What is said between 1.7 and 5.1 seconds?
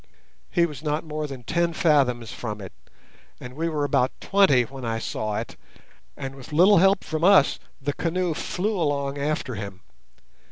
fathoms from it, and we were about twenty when I